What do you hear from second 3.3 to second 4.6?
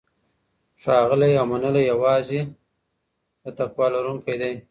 د تقوی لرونکی دی.